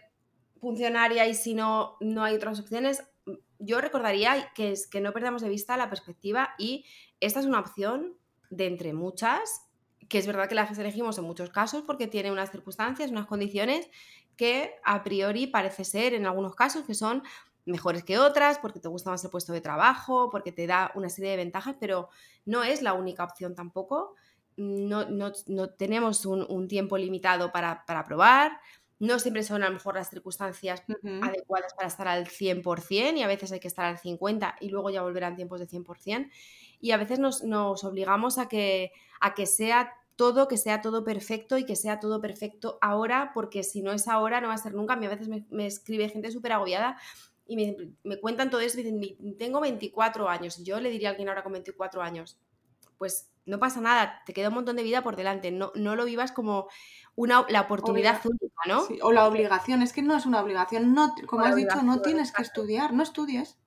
[0.62, 3.04] funcionaria y si no, no hay otras opciones.
[3.60, 6.86] Yo recordaría que, es, que no perdamos de vista la perspectiva y
[7.20, 8.18] esta es una opción
[8.50, 9.68] de entre muchas,
[10.08, 13.90] que es verdad que las elegimos en muchos casos porque tiene unas circunstancias, unas condiciones
[14.38, 17.24] que a priori parece ser en algunos casos que son
[17.66, 21.10] mejores que otras, porque te gusta más el puesto de trabajo, porque te da una
[21.10, 22.10] serie de ventajas, pero
[22.46, 24.16] no es la única opción tampoco.
[24.58, 25.06] No,
[25.78, 28.54] tenemos un, tiempo limitado para, probar,
[29.00, 30.82] no siempre son a lo mejor las circunstancias
[31.22, 34.90] adecuadas para estar al 100% y a veces hay que estar al 50% y luego
[34.90, 36.30] ya volverán tiempos de 100%.
[36.80, 37.44] Y a veces nos,
[37.84, 42.22] obligamos a que, a que sea todo, que sea todo perfecto y que sea todo
[42.22, 44.94] perfecto ahora, porque si no es ahora no va a ser nunca.
[44.94, 46.98] A mí a veces me, me escribe gente súper agobiada
[47.48, 47.58] y
[48.04, 50.64] me, cuentan todo esto y dicen, tengo 24 años.
[50.64, 52.40] Yo le diría a alguien ahora con 24 años,
[52.98, 56.06] pues no pasa nada, te queda un montón de vida por delante, no, no lo
[56.06, 56.68] vivas como
[57.16, 58.88] una, la oportunidad única, ¿no?
[59.02, 62.32] o la obligación, es que no es una obligación, no, como has dicho, no tienes
[62.32, 63.60] que estudiar, no estudies,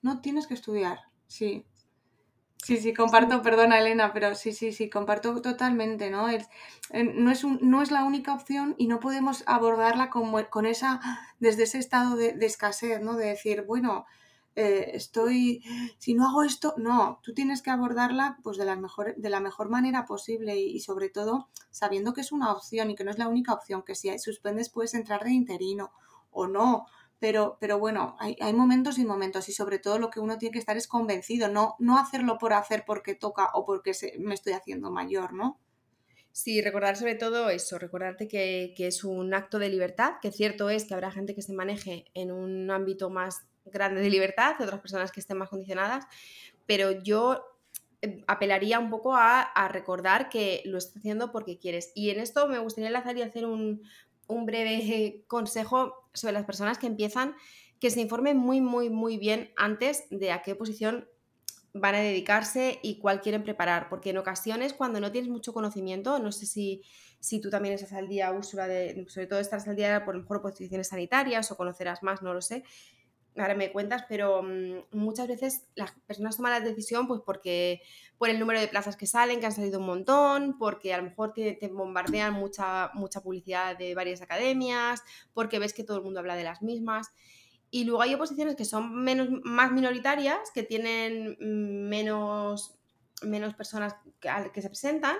[0.00, 1.66] no tienes que estudiar, sí.
[2.64, 6.28] Sí, sí, comparto, perdona Elena, pero sí, sí, sí, comparto totalmente, ¿no?
[6.28, 6.48] Es,
[6.90, 11.00] eh, no, es no es la única opción y no podemos abordarla como, con esa,
[11.38, 13.16] desde ese estado de, escasez, ¿no?
[13.16, 14.06] De decir, bueno,
[14.56, 15.62] eh, estoy,
[15.98, 19.40] si no hago esto, no, tú tienes que abordarla pues de la mejor, de la
[19.40, 23.10] mejor manera posible y, y, sobre todo sabiendo que es una opción y que no
[23.12, 25.92] es la única opción, que si suspendes puedes entrar de interino
[26.30, 26.86] o no,
[27.18, 30.58] pero, pero bueno, hay, momentos y momentos y sobre todo lo que uno tiene que
[30.58, 34.90] estar es convencido, no, no hacerlo por hacer porque toca o porque me estoy haciendo
[34.90, 35.58] mayor, ¿no?
[36.30, 40.84] Sí, recordar sobre todo eso, recordarte que, es un acto de libertad, que cierto es
[40.84, 45.10] que habrá gente que se maneje en un ámbito más grande de libertad, otras personas
[45.10, 46.04] que estén más condicionadas,
[46.66, 47.42] pero yo
[48.02, 51.90] eh, apelaría un poco a, a, recordar que lo estás haciendo porque quieres.
[51.96, 53.82] Y en esto me gustaría enlazar y hacer un,
[54.28, 57.34] un breve consejo sobre las personas que empiezan,
[57.80, 61.08] que se informen muy, muy, muy bien antes de a qué posición
[61.74, 66.18] van a dedicarse y cuál quieren preparar, porque en ocasiones cuando no tienes mucho conocimiento,
[66.18, 66.82] no sé si,
[67.20, 70.22] si tú también estás al día, Úrsula, de, sobre todo estás al día por lo
[70.22, 72.64] mejor posiciones sanitarias o conocerás más, no lo sé,
[73.40, 77.82] ahora me cuentas, pero mm, muchas veces las personas toman la decisión pues porque
[78.16, 81.04] por el número de plazas que salen, que han salido un montón, porque a lo
[81.04, 85.02] mejor te, bombardean mucha, mucha publicidad de varias academias,
[85.34, 87.08] porque ves que todo el mundo habla de las mismas.
[87.70, 92.74] Y luego hay oposiciones que son menos, más minoritarias, que tienen mm, menos,
[93.22, 93.94] menos personas
[94.52, 95.16] que se presentan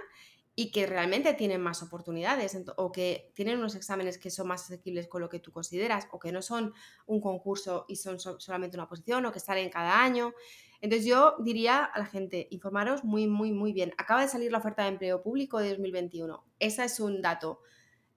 [0.61, 5.07] y que realmente tienen más oportunidades o que tienen unos exámenes que son más asequibles
[5.07, 6.75] con lo que tú consideras o que no son
[7.07, 10.35] un concurso y son solamente una posición o que salen cada año.
[10.81, 13.92] Entonces yo diría a la gente, informaros muy, muy, muy bien.
[13.99, 16.44] Acaba de salir la oferta de empleo público de 2021.
[16.59, 17.61] Ese es un dato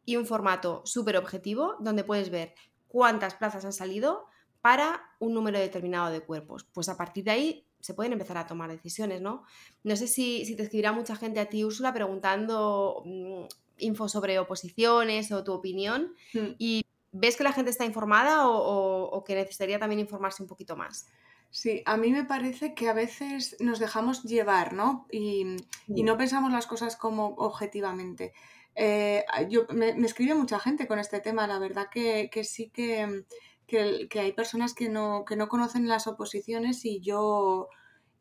[0.04, 2.56] y un formato súper objetivo donde puedes ver
[2.88, 4.26] cuántas plazas han salido
[4.62, 6.64] para un número determinado de cuerpos.
[6.74, 9.44] Pues a partir de ahí se pueden empezar a tomar decisiones, ¿no?
[9.84, 13.46] No sé si, te escribirá mucha gente a ti, Úrsula, preguntando mm,
[13.78, 16.56] info sobre oposiciones o tu opinión hmm.
[16.58, 21.08] y ves que la gente está informada o, que necesitaría también informarse un poquito más.
[21.50, 25.06] Sí, a mí me parece que a veces nos dejamos llevar, ¿no?
[25.12, 28.34] Y, no pensamos las cosas como objetivamente.
[28.76, 33.26] Eh, yo, me, escribe mucha gente con este tema, la verdad que, que sí que
[33.72, 37.70] que, hay personas que no, que no conocen las oposiciones y yo,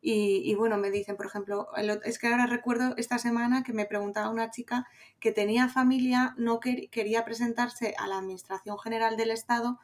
[0.01, 1.67] y, bueno, me dicen, por ejemplo,
[2.05, 4.87] es que ahora recuerdo esta semana que me preguntaba una chica
[5.19, 9.77] que tenía familia, no quería presentarse a la Administración General del Estado,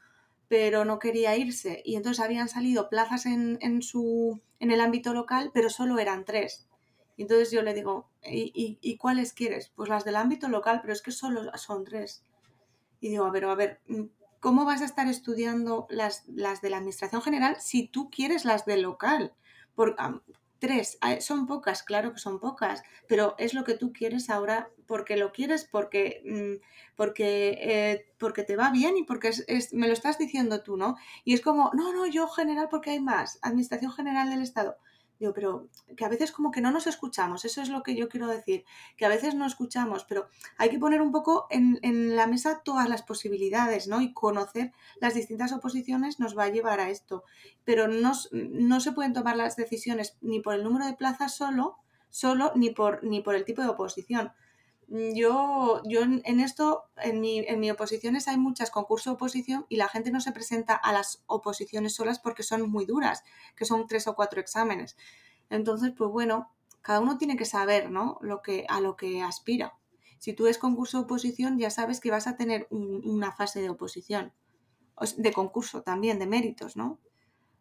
[0.47, 1.81] pero no quería irse.
[1.85, 6.25] Y entonces habían salido plazas en, en, su, en el ámbito local, pero solo eran
[6.25, 6.65] tres.
[7.17, 9.71] Entonces yo le digo, ¿y, y, cuáles quieres?
[9.75, 12.23] Pues las del ámbito local, pero es que solo son tres.
[13.01, 13.81] Y digo, a ver, a ver,
[14.39, 18.65] ¿cómo vas a estar estudiando las, las de la Administración General si tú quieres las
[18.65, 19.33] del local?
[19.75, 19.95] Por,
[20.59, 25.17] tres, son pocas, claro que son pocas, pero es lo que tú quieres ahora porque
[25.17, 26.63] lo quieres, porque, mm,
[26.95, 30.95] porque, eh, porque te va bien y porque es, me lo estás diciendo tú, ¿no?
[31.23, 34.77] Y es como, no, no, yo general porque hay más, Administración General del Estado.
[35.19, 38.07] Digo, pero que a veces como que no nos escuchamos, eso es lo que yo
[38.07, 40.27] quiero decir, que a veces no escuchamos, pero
[40.57, 44.01] hay que poner un poco en, la mesa todas las posibilidades, ¿no?
[44.01, 47.23] Y conocer las distintas oposiciones nos va a llevar a esto.
[47.63, 51.77] Pero no, no se pueden tomar las decisiones ni por el número de plazas solo,
[52.09, 54.31] solo, ni por, ni por el tipo de oposición.
[54.87, 59.75] Yo, yo en esto, en mi, en mi oposiciones hay muchas concursos de oposición y
[59.75, 63.23] la gente no se presenta a las oposiciones solas porque son muy duras,
[63.55, 64.95] que son tres o cuatro exámenes.
[65.49, 68.17] Entonces, pues bueno, cada uno tiene que saber, ¿no?
[68.21, 69.73] Lo que, a lo que aspira.
[70.19, 74.31] Si tú es concurso oposición, ya sabes que vas a tener una fase de oposición,
[75.17, 76.97] de concurso también, de méritos, ¿no?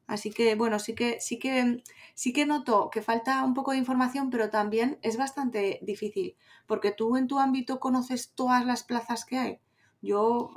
[0.06, 1.82] Así que, bueno, sí que, sí que,
[2.14, 6.92] sí que noto que falta un poco de información, pero también es bastante difícil, porque
[6.92, 9.60] tú en tu ámbito conoces todas las plazas que hay.
[10.02, 10.50] Yo,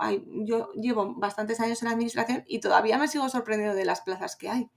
[0.45, 4.35] yo llevo bastantes años en la administración y todavía me sigo sorprendiendo de las plazas
[4.35, 4.69] que hay.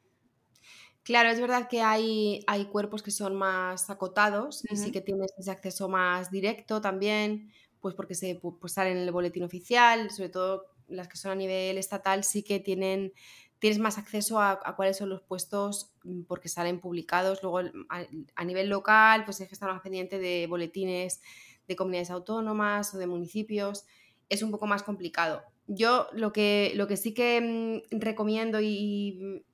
[1.03, 5.33] Claro, es verdad que hay, hay cuerpos que son más acotados y sí que tienes
[5.37, 10.29] ese acceso más directo también, pues porque se pues salen en el boletín oficial, sobre
[10.29, 13.13] todo las que son a nivel estatal sí que tienen
[13.63, 17.45] tienes más acceso a, cuáles son los puestos mm, porque salen publicados.
[17.45, 21.21] Luego, a, nivel local, pues es que estar más pendiente de boletines
[21.69, 23.85] de comunidades autónomas o de municipios.
[24.29, 25.45] Es un poco más complicado.
[25.69, 29.45] Yo lo que, lo que sí que mm, recomiendo y,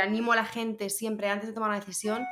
[0.00, 2.24] animo a la gente siempre antes de tomar una decisión,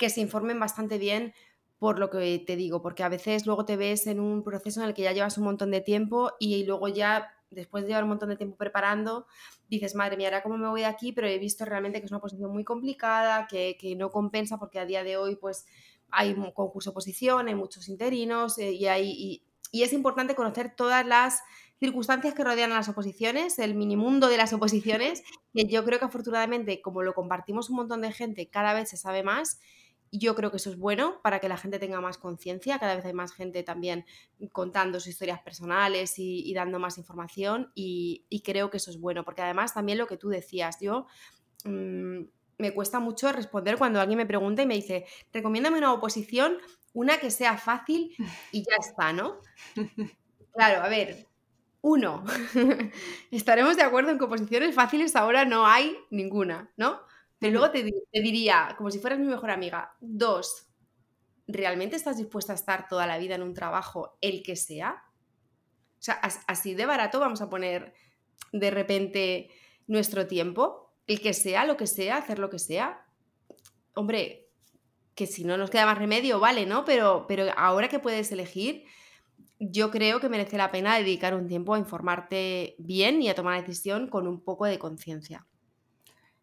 [0.00, 1.32] que se informen bastante bien
[1.78, 4.88] por lo que te digo, porque a veces luego te ves en un proceso en
[4.88, 8.10] el que ya llevas un montón de tiempo y luego ya después de llevar un
[8.10, 9.26] montón de tiempo preparando,
[9.68, 12.12] dices, madre mía, ahora cómo me voy de aquí, pero he visto realmente que es
[12.12, 15.66] una posición muy complicada, que, no compensa porque a día de hoy pues
[16.10, 21.06] hay un concurso oposición, hay muchos interinos eh, y, hay, y, es importante conocer todas
[21.06, 21.42] las
[21.78, 25.22] circunstancias que rodean a las oposiciones, el minimundo de las oposiciones,
[25.54, 28.96] que yo creo que afortunadamente, como lo compartimos un montón de gente, cada vez se
[28.96, 29.60] sabe más
[30.12, 32.78] yo creo que eso es bueno para que la gente tenga más conciencia.
[32.78, 34.04] Cada vez hay más gente también
[34.52, 39.42] contando sus historias personales y, dando más información y, creo que eso es bueno, porque
[39.42, 41.06] además también lo que tú decías, yo
[41.64, 42.22] mm,
[42.58, 46.58] me cuesta mucho responder cuando alguien me pregunta y me dice, recomiéndame una oposición,
[46.92, 48.14] una que sea fácil
[48.52, 49.40] y ya está, ¿no?
[50.52, 51.26] Claro, a ver,
[51.80, 52.24] uno,
[53.30, 57.00] estaremos de acuerdo en que oposiciones fáciles ahora no hay ninguna, ¿no?
[57.38, 57.84] Pero luego te,
[58.20, 60.68] diría, como si fueras mi mejor amiga, dos,
[61.46, 65.04] ¿realmente estás dispuesta a estar toda la vida en un trabajo, el que sea?
[65.98, 66.14] O sea,
[66.46, 67.94] así de barato vamos a poner
[68.52, 69.50] de repente
[69.86, 73.04] nuestro tiempo, el que sea, lo que sea, hacer lo que sea.
[73.94, 74.48] Hombre,
[75.14, 76.84] que si no nos queda más remedio, vale, ¿no?
[76.84, 78.84] Pero, pero ahora que puedes elegir,
[79.58, 83.60] yo creo que merece la pena dedicar un tiempo a informarte bien y a tomar
[83.60, 85.47] decisión con un poco de conciencia.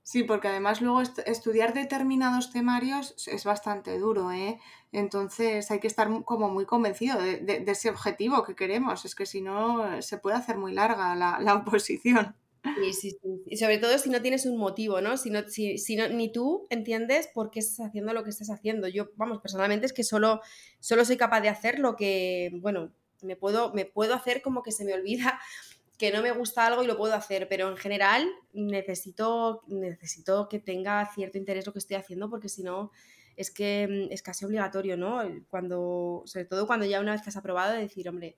[0.05, 4.59] Sí, porque además luego estudiar determinados temarios es bastante duro, ¿eh?
[4.91, 9.03] Entonces hay que estar como muy convencido de, ese objetivo que queremos.
[9.03, 12.35] Es que si no, se puede hacer muy larga la, oposición.
[12.63, 13.41] Sí, sí, sí.
[13.47, 15.17] Y sobre todo si no tienes un motivo, ¿no?
[15.17, 18.51] Si, no, si, si no, ni tú entiendes por qué estás haciendo lo que estás
[18.51, 18.87] haciendo.
[18.87, 20.39] Yo, vamos, personalmente es que solo,
[20.79, 22.91] solo soy capaz de hacer lo que, bueno,
[23.23, 25.39] me puedo, me puedo hacer como que se me olvida
[25.97, 30.59] que no me gusta algo y lo puedo hacer, pero en general necesito, necesito que
[30.59, 32.91] tenga cierto interés lo que estoy haciendo porque si no
[33.37, 35.21] es que mm, es casi obligatorio, ¿no?
[35.49, 38.35] Cuando, sobre todo cuando ya una vez que has aprobado, de decir, hombre,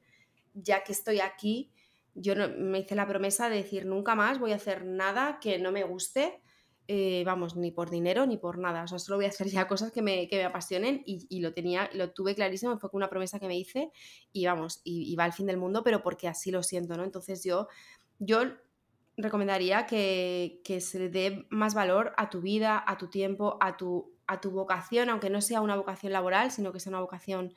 [0.54, 1.72] ya que estoy aquí,
[2.14, 5.60] yo no, me hice la promesa de decir, nunca más voy a hacer nada que
[5.60, 6.42] no me guste
[6.90, 8.84] eh, vamos, ni por dinero ni por nada.
[8.84, 11.54] O sea, solo voy a hacer ya cosas que me, que me apasionen y, lo
[11.54, 13.92] tenía, lo tuve clarísimo, fue una promesa que me hice
[14.32, 17.04] y vamos, y, va al fin del mundo, pero porque así lo siento, ¿no?
[17.04, 17.68] Entonces yo,
[18.20, 18.40] yo
[19.18, 23.76] recomendaría que, que se le dé más valor a tu vida, a tu tiempo, a
[23.76, 27.54] tu, a tu vocación, aunque no sea una vocación laboral, sino que sea una vocación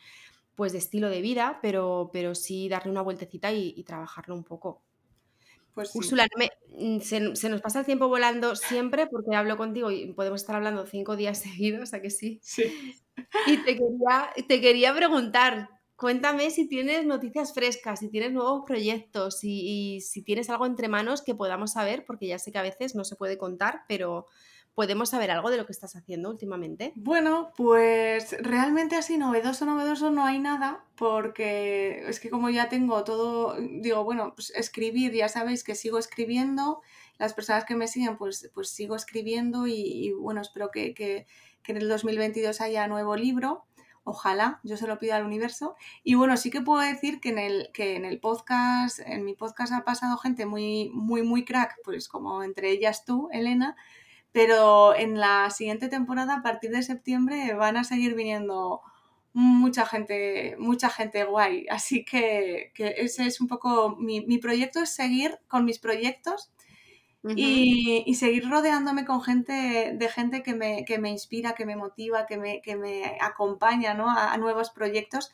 [0.56, 4.82] pues de estilo de vida, pero, pero sí darle una vueltecita y trabajarlo un poco.
[5.74, 6.26] Pues Úrsula,
[6.78, 10.86] mm, se, nos pasa el tiempo volando siempre porque hablo contigo y podemos estar hablando
[10.86, 12.40] cinco días seguidos, ¿a que sí?
[12.42, 12.64] Sí.
[13.46, 19.44] Y te quería, te quería preguntar, cuéntame si tienes noticias frescas, si tienes nuevos proyectos
[19.44, 22.62] y, y si tienes algo entre manos que podamos saber, porque ya sé que a
[22.62, 24.26] veces no se puede contar, pero
[24.80, 26.94] ¿Podemos saber algo de lo que estás haciendo últimamente?
[26.96, 33.04] Bueno, pues realmente así novedoso, novedoso no hay nada, porque es que como ya tengo
[33.04, 36.80] todo, digo, bueno, pues escribir, ya sabéis que sigo escribiendo,
[37.18, 41.26] las personas que me siguen, pues, pues sigo escribiendo y, bueno, espero que, que,
[41.66, 43.66] en el 2022 haya nuevo libro.
[44.04, 45.76] Ojalá, yo se lo pido al universo.
[46.02, 49.34] Y bueno, sí que puedo decir que en el, que en el podcast, en mi
[49.34, 53.76] podcast ha pasado gente muy, muy, muy crack, pues como entre ellas tú, Elena,
[54.32, 58.80] pero en la siguiente temporada, a partir de septiembre, van a seguir viniendo
[59.32, 61.66] mucha gente, mucha gente guay.
[61.70, 66.52] Así que, ese es un poco mi, proyecto, es seguir con mis proyectos
[67.36, 72.26] y, seguir rodeándome con gente, de gente que me, que me inspira, que me motiva,
[72.26, 74.08] que me, que me acompaña ¿no?
[74.10, 75.32] a, nuevos proyectos.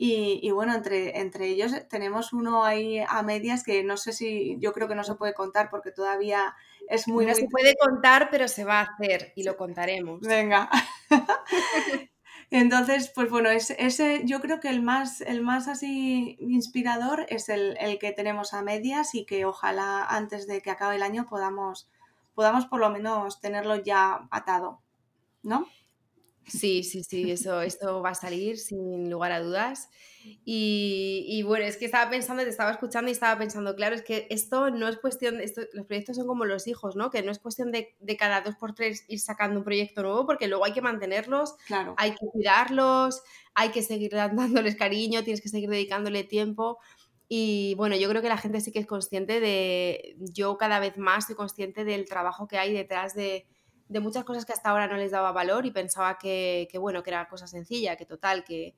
[0.00, 4.56] Y, y, bueno, entre, entre ellos tenemos uno ahí a medias que no sé si,
[4.60, 6.54] yo creo que no se puede contar porque todavía
[6.88, 7.26] es muy...
[7.26, 10.20] No se puede contar, pero se va a hacer y lo contaremos.
[10.20, 10.68] Venga.
[12.50, 17.76] Entonces, pues bueno, ese, yo creo que el más, el más así inspirador es el,
[17.78, 21.90] el, que tenemos a medias y que ojalá antes de que acabe el año podamos,
[22.34, 24.80] podamos por lo menos tenerlo ya atado,
[25.42, 25.66] ¿no?
[26.48, 29.88] Sí, sí, sí, eso, esto va a salir sin lugar a dudas.
[30.44, 34.26] Y, bueno, es que estaba pensando, te estaba escuchando y estaba pensando, claro, es que
[34.30, 37.10] esto no es cuestión, esto, los proyectos son como los hijos, ¿no?
[37.10, 40.48] Que no es cuestión de, cada dos por tres ir sacando un proyecto nuevo, porque
[40.48, 41.94] luego hay que mantenerlos, claro.
[41.96, 43.22] hay que cuidarlos,
[43.54, 46.78] hay que seguir dándoles cariño, tienes que seguir dedicándole tiempo.
[47.28, 50.96] Y bueno, yo creo que la gente sí que es consciente de, yo cada vez
[50.96, 53.46] más soy consciente del trabajo que hay detrás de
[53.88, 57.10] de muchas cosas que hasta ahora no les daba valor y pensaba que, bueno, que
[57.10, 58.74] era cosa sencilla, que total, que,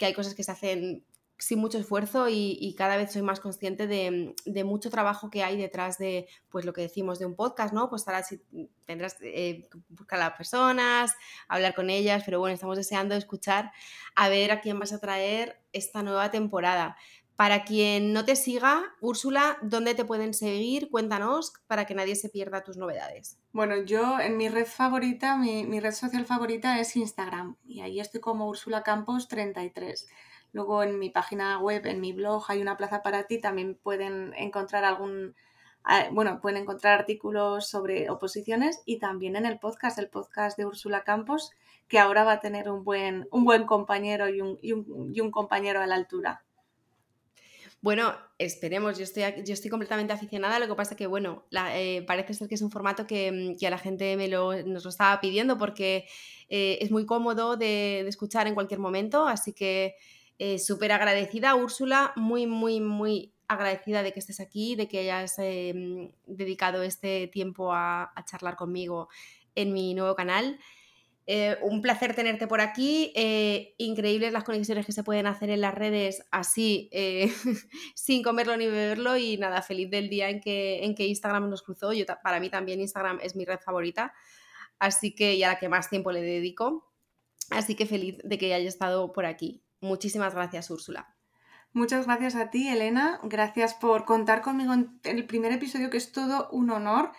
[0.00, 1.04] hay cosas que se hacen
[1.36, 5.98] sin mucho esfuerzo y, cada vez soy más consciente de, mucho trabajo que hay detrás
[5.98, 7.90] de, pues lo que decimos de un podcast, ¿no?
[7.90, 8.40] Pues ahora sí
[8.86, 11.14] tendrás que eh, buscar a las personas,
[11.48, 13.72] hablar con ellas, pero bueno, estamos deseando escuchar
[14.14, 16.96] a ver a quién vas a traer esta nueva temporada.
[17.36, 20.88] Para quien no te siga, Úrsula, ¿dónde te pueden seguir?
[20.88, 23.40] Cuéntanos para que nadie se pierda tus novedades.
[23.52, 28.20] Bueno, yo en mi red favorita, mi, red social favorita es Instagram y ahí estoy
[28.20, 30.06] como Úrsula Campos 33.
[30.52, 34.32] Luego en mi página web, en mi blog, hay una plaza para ti, también pueden
[34.34, 35.34] encontrar algún,
[35.82, 40.66] ah, bueno, pueden encontrar artículos sobre oposiciones y también en el podcast, el podcast de
[40.66, 41.50] Úrsula Campos,
[41.88, 45.80] que ahora va a tener un buen, un buen compañero y un, y un compañero
[45.80, 46.44] a la altura.
[47.84, 52.32] Bueno, esperemos, yo estoy, yo estoy completamente aficionada, lo que pasa que, bueno, eh, parece
[52.32, 55.20] ser que es un formato que, mm, a la gente me lo, nos lo estaba
[55.20, 56.06] pidiendo porque
[56.48, 59.96] eh, es muy cómodo de, escuchar en cualquier momento, así que
[60.38, 65.36] eh, súper agradecida, Úrsula, muy, muy, muy agradecida de que estés aquí, de que hayas
[65.36, 69.10] mm, dedicado este tiempo a charlar conmigo
[69.54, 70.58] en mi nuevo canal.
[71.26, 73.12] Eh, un placer tenerte por aquí.
[73.14, 77.32] Eh, increíbles las conexiones que se pueden hacer en las redes así, eh,
[77.94, 79.16] sin comerlo ni beberlo.
[79.16, 81.92] Y nada, feliz del día en que, en que Instagram nos cruzó.
[81.92, 84.12] Yo, para mí también Instagram es mi red favorita.
[84.78, 86.92] Así que, y a la que más tiempo le dedico.
[87.50, 89.62] Así que feliz de que haya estado por aquí.
[89.80, 91.14] Muchísimas gracias, Úrsula.
[91.72, 93.20] Muchas gracias a ti, Elena.
[93.24, 97.12] Gracias por contar conmigo en el primer episodio, que es todo un honor.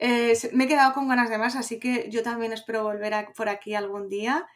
[0.00, 3.50] Eh, me he quedado con ganas de más, así que yo también espero volver por
[3.50, 4.46] aquí algún día.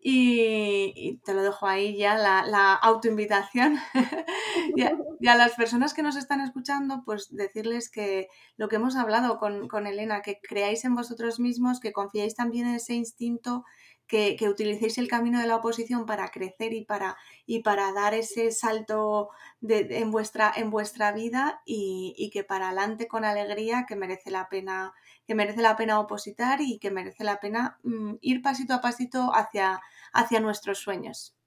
[0.00, 3.78] Y, te lo dejo ahí ya, la, autoinvitación.
[4.76, 4.82] y,
[5.28, 9.68] a, las personas que nos están escuchando, pues decirles que lo que hemos hablado con,
[9.68, 13.64] con Elena, que creáis en vosotros mismos, que confiéis también en ese instinto
[14.08, 18.50] que, utilicéis el camino de la oposición para crecer y para, y para dar ese
[18.50, 19.28] salto
[19.60, 24.94] en, vuestra, en vuestra vida y, que para adelante con alegría, que merece la pena,
[25.26, 29.30] que merece la pena opositar y que merece la pena mm, ir pasito a pasito
[29.34, 29.80] hacia,
[30.12, 31.37] hacia nuestros sueños.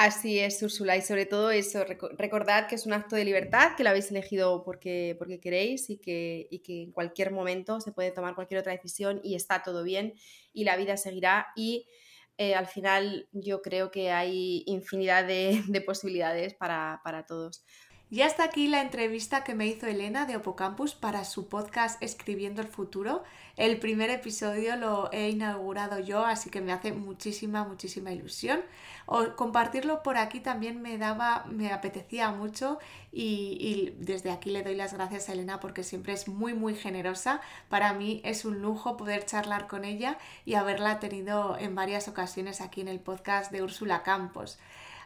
[0.00, 3.82] Así es, Úrsula, y sobre todo eso, recordad que es un acto de libertad, que
[3.82, 8.12] lo habéis elegido porque, porque queréis y que, y que en cualquier momento se puede
[8.12, 10.14] tomar cualquier otra decisión y está todo bien
[10.52, 11.88] y la vida seguirá y
[12.36, 17.64] eh, al final yo creo que hay infinidad de, de posibilidades para, para todos.
[18.10, 22.62] Y hasta aquí la entrevista que me hizo Elena de Opocampus para su podcast Escribiendo
[22.62, 23.22] el Futuro.
[23.58, 28.60] El primer episodio lo he inaugurado yo, así que me hace muchísima, muchísima ilusión.
[29.04, 32.78] O compartirlo por aquí también me daba, me apetecía mucho
[33.12, 36.74] y, y, desde aquí le doy las gracias a Elena porque siempre es muy, muy
[36.76, 37.42] generosa.
[37.68, 42.62] Para mí es un lujo poder charlar con ella y haberla tenido en varias ocasiones
[42.62, 44.58] aquí en el podcast de Úrsula Campos.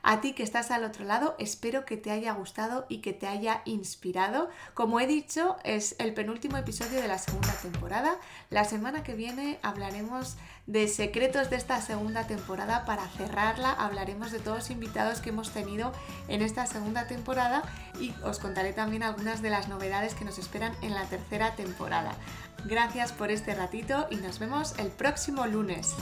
[0.05, 3.29] A ti que estás al otro lado, espero que te haya gustado y que te
[3.29, 4.51] haya inspirado.
[4.75, 8.17] Como he dicho, es el penúltimo episodio de la segunda temporada.
[8.51, 10.37] La semana que viene hablaremos
[10.67, 12.85] de secretos de esta segunda temporada.
[12.85, 15.93] Para cerrarla hablaremos de todos los invitados que hemos tenido
[16.27, 17.63] en esta segunda temporada
[18.01, 22.17] y os contaré también algunas de las novedades que nos esperan en la tercera temporada.
[22.65, 25.95] Gracias por este ratito y nos vemos el próximo lunes.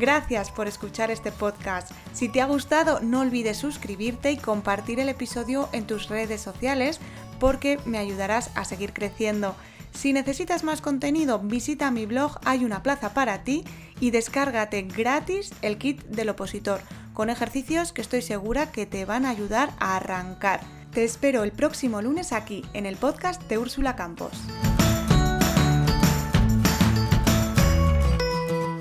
[0.00, 1.92] Gracias por escuchar este podcast.
[2.14, 7.00] Si te ha gustado, no olvides suscribirte y compartir el episodio en tus redes sociales
[7.38, 9.54] porque me ayudarás a seguir creciendo.
[9.92, 13.62] Si necesitas más contenido, visita mi blog, hay una plaza para ti
[14.00, 16.80] y descárgate gratis el kit del opositor,
[17.12, 20.60] con ejercicios que estoy segura que te van a ayudar a arrancar.
[20.94, 24.32] Te espero el próximo lunes aquí, en el podcast de Úrsula Campos.